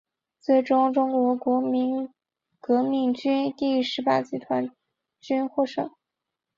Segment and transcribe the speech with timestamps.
[0.39, 2.09] 最终中国国民
[2.59, 4.71] 革命军第十八集团
[5.19, 5.91] 军获胜。